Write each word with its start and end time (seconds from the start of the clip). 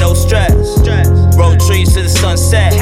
no 0.00 0.14
stress. 0.14 0.52
Roll 1.36 1.56
trees 1.56 1.92
to 1.94 2.02
the 2.02 2.08
sunset. 2.08 2.74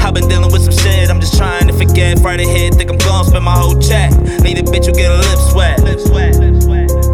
I've 0.00 0.14
been 0.14 0.28
dealing 0.28 0.50
with 0.50 0.62
some 0.62 0.72
shit, 0.72 1.10
I'm 1.10 1.20
just 1.20 1.36
trying 1.36 1.66
to 1.66 1.72
forget. 1.72 2.18
Friday 2.20 2.46
hit, 2.46 2.74
think 2.74 2.90
I'm 2.90 2.98
gon' 2.98 3.24
spend 3.24 3.44
my 3.44 3.52
whole 3.52 3.78
check. 3.78 4.10
Need 4.40 4.58
a 4.58 4.62
bitch 4.62 4.86
who 4.86 4.92
get 4.92 5.10
a 5.10 5.16
lip 5.16 5.38
sweat. 5.50 5.80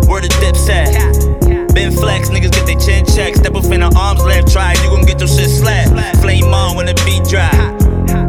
Where 0.06 0.20
the 0.20 0.28
dips 0.40 0.68
at? 0.68 1.74
Been 1.74 1.90
flex, 1.90 2.30
niggas 2.30 2.52
get 2.52 2.66
their 2.66 2.78
chin 2.78 3.04
checked. 3.04 3.38
Step 3.38 3.54
up 3.54 3.64
in 3.64 3.80
the 3.80 3.92
arms 3.96 4.22
left, 4.22 4.52
try, 4.52 4.74
you 4.84 4.90
gon' 4.90 5.04
get 5.04 5.18
your 5.18 5.28
shit 5.28 5.50
slapped. 5.50 6.20
Flame 6.20 6.54
on 6.54 6.76
when 6.76 6.86
the 6.86 6.94
beat 7.04 7.24
dry. 7.28 7.50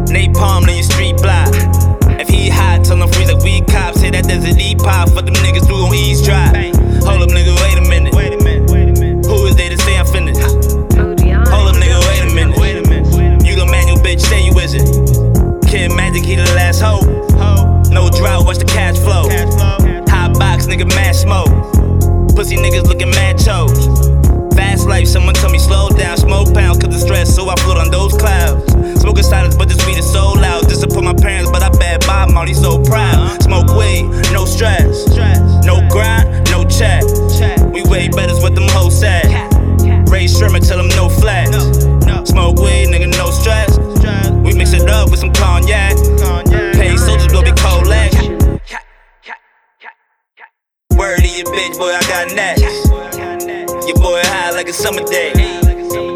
Napalm 0.09 0.63
on 0.63 0.73
your 0.73 0.83
street 0.83 1.17
block. 1.17 1.53
If 2.19 2.29
he 2.29 2.49
hot, 2.49 2.85
tell 2.85 3.01
him 3.01 3.09
freeze 3.11 3.31
like 3.31 3.43
we 3.43 3.61
cops. 3.61 4.01
Hit 4.01 4.13
that 4.13 4.25
desert 4.25 4.59
E 4.59 4.75
pop, 4.75 5.09
fuck 5.09 5.25
them 5.25 5.35
niggas 5.35 5.67
who 5.67 5.77
gon' 5.77 5.93
eavesdrop. 5.93 6.55
Hold 6.55 6.74
The 16.35 16.53
last 16.53 16.81
hope. 16.81 17.05
No 17.91 18.09
drought, 18.09 18.45
watch 18.45 18.57
the 18.57 18.65
cash 18.65 18.97
flow. 18.97 19.29
Hot 20.09 20.37
box, 20.37 20.67
nigga, 20.67 20.85
mad 20.93 21.15
smoke. 21.15 21.47
Pussy 22.35 22.57
niggas 22.57 22.87
looking 22.87 23.09
mad 23.11 23.39
chose. 23.39 23.87
Fast 24.53 24.85
life, 24.85 25.07
someone 25.07 25.33
tell 25.33 25.49
me 25.49 25.59
slow 25.59 25.89
down. 25.89 26.17
Smoke 26.17 26.53
pound, 26.53 26.81
cause 26.81 26.91
the 26.91 26.99
stress, 26.99 27.33
so 27.33 27.47
I 27.47 27.55
float 27.55 27.77
on 27.77 27.89
those 27.89 28.13
clouds. 28.17 28.69
Smoking 28.99 29.23
silence, 29.23 29.55
but 29.55 29.69
this 29.69 29.79
weed 29.87 29.97
is 29.97 30.11
so 30.11 30.33
loud. 30.33 30.67
Disappoint 30.67 31.05
my 31.05 31.13
parents, 31.13 31.49
but 31.51 31.63
I 31.63 31.69
bet 31.69 32.05
Bob 32.05 32.31
Marley 32.31 32.53
so 32.53 32.83
proud. 32.83 33.41
Smoke 33.41 33.69
weed, 33.71 34.03
no 34.33 34.43
stress. 34.43 35.07
No 35.63 35.87
grind, 35.89 36.51
no 36.51 36.65
check. 36.67 37.03
We 37.71 37.83
way 37.83 38.09
better 38.09 38.35
what 38.43 38.55
them 38.55 38.67
hoes 38.69 38.99
said. 38.99 39.23
Ray 40.11 40.27
Sherman, 40.27 40.61
tell 40.61 40.77
your 51.75 51.87
boy, 51.87 51.93
I 51.93 52.01
got 52.07 52.35
next. 52.35 52.87
Your 53.87 53.97
boy 53.97 54.21
high 54.23 54.51
like 54.51 54.69
a 54.69 54.73
summer 54.73 55.03
day. 55.03 55.31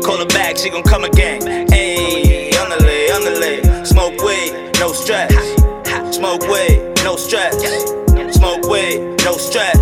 Call 0.04 0.18
her 0.18 0.26
back, 0.28 0.58
she 0.58 0.70
gon' 0.70 0.84
come 0.84 1.04
again. 1.04 1.42
Ayy, 1.42 2.56
on 2.62 2.70
the 2.70 2.78
lay, 2.84 3.12
on 3.12 3.24
the 3.24 3.32
lay. 3.40 3.84
Smoke 3.84 4.22
weed, 4.22 4.72
no 4.80 4.94
stress. 4.94 5.34
Smoke 6.16 6.44
weed, 6.44 6.94
no 7.04 7.16
stress. 7.16 7.56
Smoke 8.38 8.66
weed, 8.70 9.18
no 9.26 9.34
stress. 9.38 9.80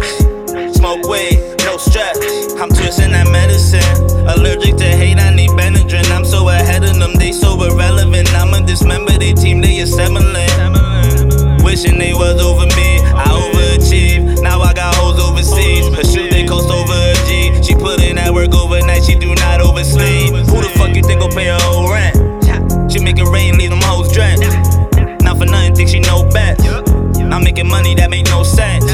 Smoke 0.76 1.06
weed, 1.08 1.38
no 1.66 1.78
stress. 1.78 2.18
I'm 2.60 2.70
twisting 2.70 3.12
that 3.12 3.28
medicine. 3.32 3.82
Allergic 4.28 4.78
to 4.78 4.84
hate, 4.86 5.20
I 5.20 5.34
need 5.36 5.52
Benadryl. 5.52 6.10
I'm 6.12 6.26
so 6.26 6.50
ahead 6.50 6.84
of 6.84 6.98
them, 6.98 7.14
they 7.16 7.32
so 7.32 7.62
irrelevant. 7.62 8.34
I'ma 8.34 8.62
dismember 8.62 9.18
they 9.18 9.34
team, 9.34 9.62
they 9.62 9.80
assembling. 9.80 10.48
Wishing 11.64 12.00
they 12.00 12.14
was 12.14 12.42
over 12.42 12.66
me, 12.66 12.77
overnight, 18.58 19.04
she 19.04 19.16
do 19.16 19.34
not 19.36 19.62
oversleep. 19.62 20.34
Who 20.34 20.58
the 20.62 20.72
fuck 20.76 20.96
you 20.96 21.04
think 21.04 21.22
gon' 21.22 21.32
pay 21.32 21.48
her 21.48 21.60
rent? 21.92 22.92
She 22.92 23.00
make 23.00 23.18
it 23.18 23.26
rain, 23.26 23.58
leave 23.58 23.70
them 23.70 23.82
hoes 23.84 24.12
drenched. 24.12 24.48
Not 25.24 25.38
for 25.38 25.46
nothing, 25.46 25.76
think 25.76 25.90
she 25.90 26.00
know 26.00 26.24
best. 26.32 26.66
I'm 27.20 27.44
making 27.44 27.68
money 27.68 27.94
that 27.96 28.10
make 28.10 28.26
no 28.28 28.44
sense. 28.44 28.87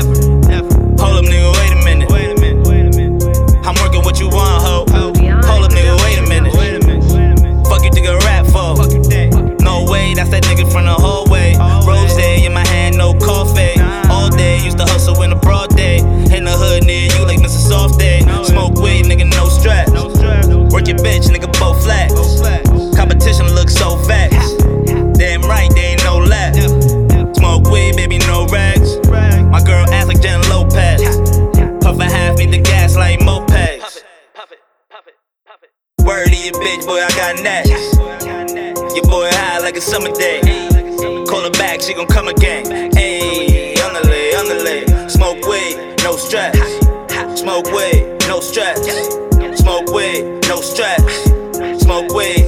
No 28.46 28.54
rags. 28.54 28.98
My 29.50 29.62
girl 29.64 29.86
ass 29.92 30.08
like 30.08 30.22
Jen 30.22 30.42
Lopez. 30.50 31.02
Puff 31.82 32.00
a 32.00 32.06
half, 32.06 32.38
beat 32.38 32.52
the 32.52 32.60
gas 32.60 32.96
like 32.96 33.20
mopeds. 33.20 34.04
Word 36.06 36.28
to 36.28 36.36
your 36.36 36.54
bitch, 36.54 36.86
boy, 36.86 37.00
I 37.02 37.10
got 37.16 37.42
next. 37.44 37.96
Your 38.96 39.06
boy 39.06 39.30
high 39.32 39.60
like 39.60 39.78
a 39.78 39.82
summer 39.82 40.12
day. 40.12 40.42
Call 41.28 41.42
her 41.42 41.52
back, 41.52 41.82
she 41.82 41.94
gon' 41.94 42.08
come 42.08 42.28
again. 42.28 42.66
Ayy, 42.66 43.80
on 43.84 43.94
the 43.94 44.08
lay, 44.08 44.36
on 44.36 44.48
the 44.48 44.64
lay. 44.64 45.08
Smoke 45.08 45.46
weed, 45.46 45.96
no 46.04 46.16
stress. 46.16 46.58
Smoke 47.40 47.66
weed, 47.68 48.18
no 48.28 48.40
stress. 48.40 48.86
Smoke 49.60 49.90
weed, 49.92 50.42
no 50.48 50.62
stress. 50.62 51.04
Smoke 51.82 52.12
weed. 52.14 52.43